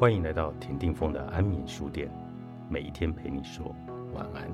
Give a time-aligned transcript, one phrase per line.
[0.00, 2.08] 欢迎来到田定峰的安眠书店，
[2.70, 3.74] 每一天陪你说
[4.14, 4.48] 晚安。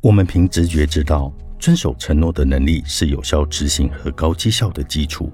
[0.00, 5.28] 我们凭直觉知道，遵守承诺的能力是有效执行和高绩效的基础。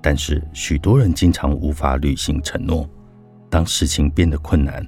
[0.00, 2.88] 但是，许多人经常无法履行承诺。
[3.50, 4.82] 当事情变得困难，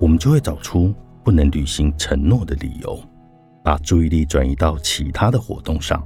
[0.00, 0.94] 我们就会找出
[1.28, 2.98] 不能履行承诺的理由，
[3.62, 6.02] 把注意力转移到其他的活动上。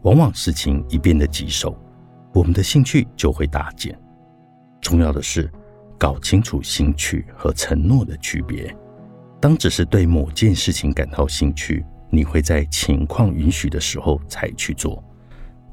[0.00, 1.78] 往往事情一变得棘手，
[2.32, 3.94] 我们的兴趣就会大减。
[4.80, 5.52] 重要的是，
[5.98, 8.74] 搞清楚兴趣和承诺的区别。
[9.38, 15.04] 当只是对某件事情感到兴趣，你会在情况允许的时候才去做；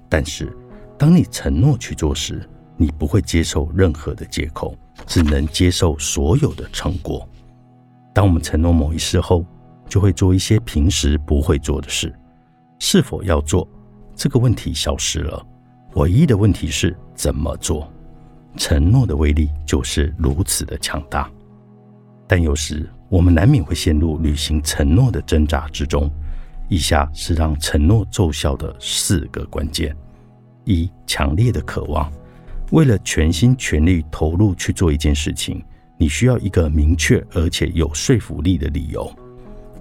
[0.10, 0.52] 但是，
[0.98, 4.76] 当你承诺去做时，你不会接受任何的借口，
[5.06, 7.26] 只能接受所有的成果。
[8.18, 9.46] 当我们承诺某一事后，
[9.88, 12.12] 就会做一些平时不会做的事。
[12.80, 13.70] 是否要做
[14.16, 15.46] 这个问题消失了，
[15.94, 17.88] 唯一的问题是怎么做。
[18.56, 21.30] 承诺的威力就是如此的强大，
[22.28, 22.90] 但有时。
[23.08, 26.12] 我们难免会陷入履行承诺的挣扎之中。
[26.70, 29.96] 以下是让承诺奏效的四个关键：
[30.66, 32.12] 一、强烈的渴望。
[32.72, 35.64] 为了全心全力投入去做一件事情，
[35.98, 39.12] 你需要一个明确而且有说服力的理由。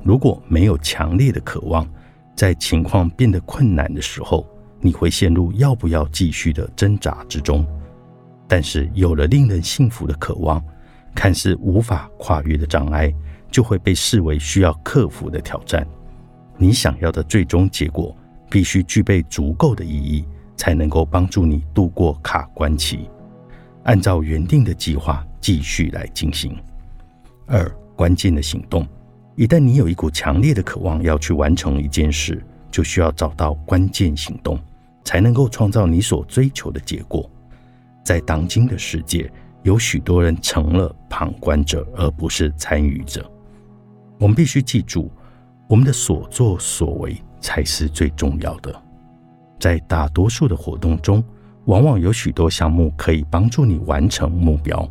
[0.02, 1.86] 如果没有强烈的渴望，
[2.34, 4.46] 在情况变得困难的时候，
[4.80, 7.66] 你会陷入要不要继续的挣扎之中。
[8.48, 10.62] 但是有了令人信服的渴望。
[11.14, 13.10] 看似无法跨越的障碍，
[13.50, 15.88] 就会被视为需要克服的挑战。
[16.58, 18.14] 你想要的最终结果，
[18.50, 20.26] 必须具备足够的意义，
[20.58, 23.08] 才能够帮助你度过卡关期，
[23.84, 26.56] 按照原定的计划继续来进行。
[27.46, 28.86] 二、关键的行动。
[29.34, 34.58] 一旦你有一股强烈的渴望要去完成一件事，就需要找到关键行动，
[35.04, 37.28] 才能够创造你所追求的结果。
[38.04, 39.30] 在当今的世界。
[39.62, 43.28] 有许多人成了旁观者，而不是参与者。
[44.16, 45.10] 我们必须记住，
[45.66, 48.72] 我们的所作所为才是最重要的。
[49.58, 51.20] 在大多数的活动中，
[51.64, 54.88] 往往有许多项目可以帮助你完成目标。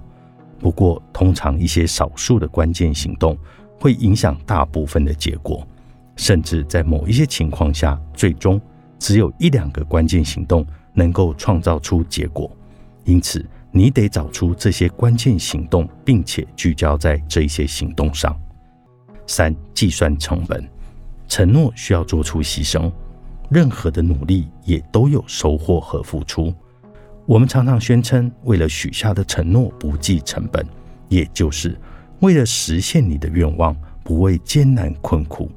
[0.66, 3.38] 不过，通常一些少数的关键行动
[3.80, 5.64] 会影响大部分的结果，
[6.16, 8.60] 甚至在某一些情况下，最终
[8.98, 12.50] 只有一两个关键行动能够创造出结果。
[13.04, 18.36] 因此，你得找出这些关键行动，并且聚焦在这些行动上。
[19.28, 20.68] 三、计算成本，
[21.28, 22.92] 承诺需要做出牺牲，
[23.52, 26.52] 任何的努力也都有收获和付出。
[27.26, 30.66] 我们常常宣称，为了许下的承诺不计成本，
[31.10, 31.78] 也就是
[32.20, 35.52] 为了实现你的愿望不畏艰难困苦。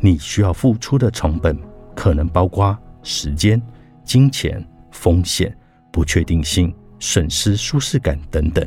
[0.00, 1.58] 你需要付出的成本
[1.94, 3.60] 可能包括时间、
[4.04, 5.56] 金钱、风险、
[5.92, 6.74] 不确定性。
[7.00, 8.66] 损失舒适感等等，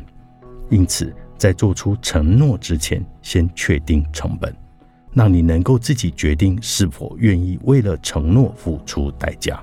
[0.69, 4.55] 因此在做出承诺之前，先确定成本，
[5.13, 9.59] 让你能够自己决定是否愿意为了承诺付出代价。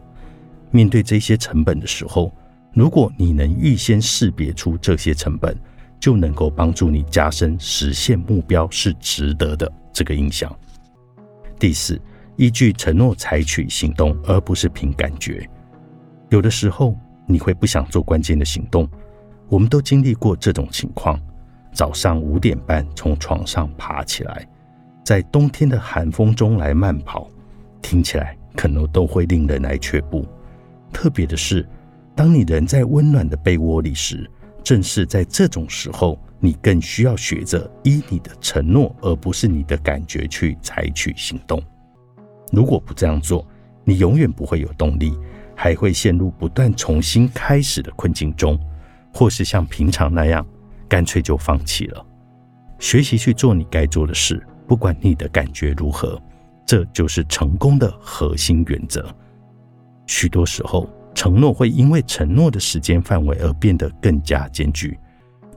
[0.73, 2.35] 面对这些成本的时候，
[2.75, 5.57] 如果你能预先识别出这些成本，
[5.99, 10.55] 就能够帮助你加深实现目标是值得的这个印象。
[11.59, 12.01] 第四，
[12.37, 15.49] 依据承诺采取行动，而不是凭感觉。
[16.29, 16.95] 有的时候。
[17.27, 18.87] 你会不想做关键的行动，
[19.49, 21.19] 我们都经历过这种情况。
[21.73, 24.47] 早上五点半从床上爬起来，
[25.03, 27.27] 在冬天的寒风中来慢跑，
[27.81, 30.29] 听起来可能都会令人来却步。
[30.93, 31.67] 特别的是，
[32.15, 34.31] 当你人在温暖的被窝里时，
[34.63, 41.63] 正是在这种时候，你更需要学着依你的承诺，而不是你的感觉去采取行动。
[42.53, 43.47] 如果不这样做，
[43.85, 45.17] 你永远不会有动力。
[45.57, 48.59] 还会陷入不断重新开始的困境中，
[49.13, 50.45] 或是像平常那样，
[50.89, 52.05] 干脆就放弃了。
[52.81, 56.21] 学习去做你该做的事，不管你的感觉如何，
[56.67, 59.09] 这就是成功的核心原则。
[60.09, 64.99] 许多时候，承诺会因为承诺的时间范围而变得更加艰巨。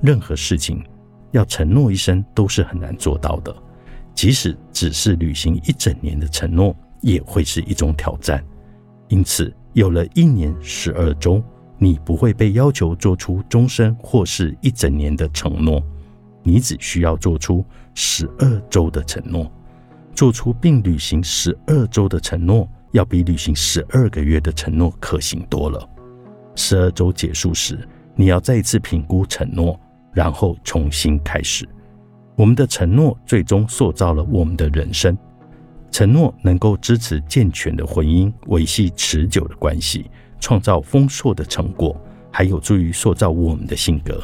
[0.02, 0.84] 任何事情
[1.32, 3.56] 要承诺一生都是很难做到的，
[4.14, 8.44] 即使只是履行一整年的承诺，也会是一种挑战。
[9.08, 9.54] 因此。
[9.74, 11.44] 有了一年十二周，
[11.78, 15.80] 你不会被要求做出终身或是一整年的承诺，
[16.42, 17.64] 你只需要做出
[17.94, 19.52] 十二周的承诺。
[20.16, 22.68] 做出并履行十二周的承诺，
[22.98, 25.88] 要比履行十二个月的承诺可行多了。
[26.56, 29.80] 十二周结束时，你要再一次评估承诺，
[30.12, 31.70] 然后重新开始。
[32.36, 35.16] 我们的承诺最终塑造了我们的人生。
[35.92, 40.10] 承诺能够支持健全的婚姻，维系持久的关系，
[40.40, 41.96] 创造丰硕的成果，
[42.32, 44.20] 还有助于塑造我们的性格。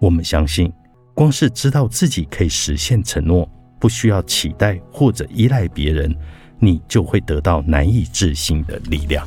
[0.00, 0.72] 我们相信，
[1.14, 3.48] 光是知道自己可以实现承诺，
[3.78, 6.14] 不需要期待或者依赖别人，
[6.58, 9.26] 你就会得到难以置信的力量。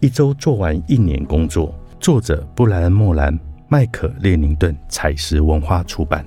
[0.00, 3.38] 一周做完一年工作，作者布莱恩·莫兰，
[3.68, 6.24] 迈克列宁顿，采石文化出版。